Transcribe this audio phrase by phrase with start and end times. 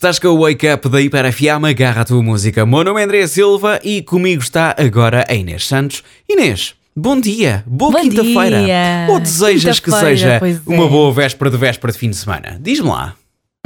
[0.00, 2.64] Estás com o Wake Up da Hiper FM, agarra a tua música.
[2.64, 6.02] Meu nome é André Silva e comigo está agora a Inês Santos.
[6.26, 8.62] Inês, bom dia, boa quinta-feira.
[9.10, 10.60] Ou desejas que Quinta-feira, seja é.
[10.74, 12.58] uma boa véspera de véspera de fim de semana?
[12.62, 13.14] Diz-me lá.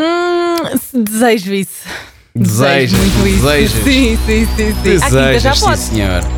[0.00, 1.86] Hum, se desejo isso.
[2.34, 3.44] Desejas, Desejo muito isso.
[3.46, 3.70] desejas.
[3.84, 4.46] Sim, sim, sim.
[4.56, 4.66] sim.
[4.66, 5.78] Quinta Desejas, já sim pode.
[5.78, 6.33] senhor.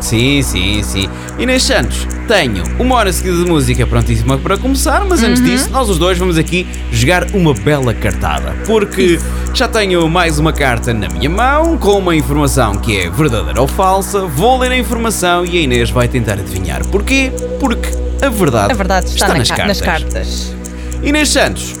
[0.00, 1.08] Sim, sim, sim.
[1.38, 5.28] Inês Santos, tenho uma hora seguida de música prontíssima para começar, mas Uhum.
[5.28, 8.54] antes disso, nós os dois vamos aqui jogar uma bela cartada.
[8.66, 9.18] Porque
[9.54, 13.68] já tenho mais uma carta na minha mão com uma informação que é verdadeira ou
[13.68, 14.20] falsa.
[14.26, 16.84] Vou ler a informação e a Inês vai tentar adivinhar.
[16.88, 17.30] Porquê?
[17.58, 17.90] Porque
[18.22, 19.78] a verdade, A verdade está, na nas, ca- cartas.
[19.78, 20.54] nas cartas.
[21.02, 21.74] Inês Santos,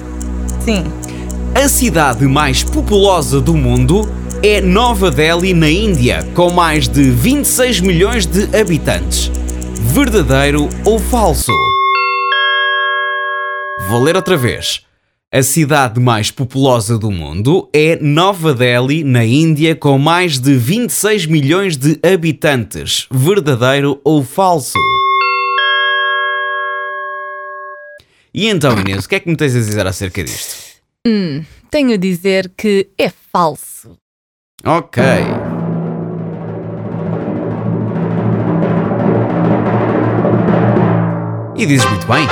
[0.64, 0.84] Sim.
[1.54, 4.10] a cidade mais populosa do mundo
[4.42, 9.30] é Nova Delhi, na Índia, com mais de 26 milhões de habitantes.
[9.92, 11.52] Verdadeiro ou falso?
[13.90, 14.80] Vou ler outra vez.
[15.30, 21.26] A cidade mais populosa do mundo é Nova Delhi, na Índia, com mais de 26
[21.26, 23.06] milhões de habitantes.
[23.10, 24.78] Verdadeiro ou falso?
[28.32, 30.54] E então, Inês, o que é que me tens a dizer acerca disto?
[31.06, 33.99] Hum, tenho a dizer que é falso.
[34.64, 35.02] Ok.
[41.56, 42.26] E dizes muito bem.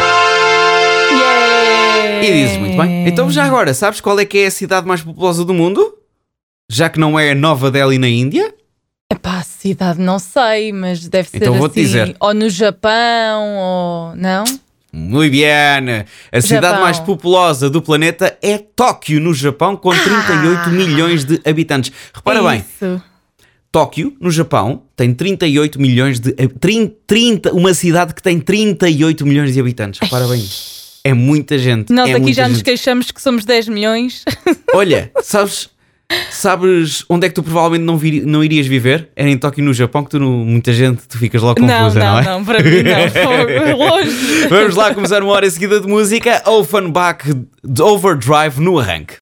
[1.10, 2.22] Yeah!
[2.26, 3.06] E dizes muito bem.
[3.06, 5.94] Então já agora, sabes qual é que é a cidade mais populosa do mundo?
[6.70, 8.54] Já que não é Nova Delhi na Índia?
[9.12, 11.82] Epá, cidade não sei, mas deve ser Então vou-te assim.
[11.82, 12.16] dizer.
[12.20, 14.16] Ou no Japão, ou.
[14.16, 14.44] Não?
[14.98, 16.04] Muito bem.
[16.32, 16.80] A cidade Japão.
[16.82, 21.92] mais populosa do planeta é Tóquio, no Japão, com 38 milhões de habitantes.
[22.12, 23.02] Repara bem, Isso.
[23.70, 26.30] Tóquio, no Japão, tem 38 milhões de.
[26.42, 30.00] hab- trin- 30, uma cidade que tem 38 milhões de habitantes.
[30.00, 30.42] Repara bem.
[31.04, 31.92] É muita gente.
[31.92, 32.64] Nós é aqui já nos gente.
[32.64, 34.24] queixamos que somos 10 milhões.
[34.74, 35.68] Olha, sabes,
[36.30, 39.08] sabes onde é que tu provavelmente não, vir- não irias viver?
[39.14, 41.98] Era em Tóquio, no Japão, que tu, não- muita gente, tu ficas logo não, confusa,
[42.00, 42.24] não, não, é?
[42.24, 43.76] não, para mim não.
[43.76, 44.46] Longe.
[44.48, 46.42] Vamos lá começar uma hora seguida de música.
[46.46, 47.22] Offenbach
[47.64, 49.14] de Overdrive no arranque.